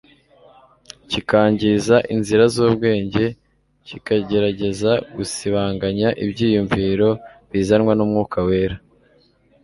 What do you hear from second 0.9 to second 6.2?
kikangiza inzira z'ubwenge kikagerageza gusibanganya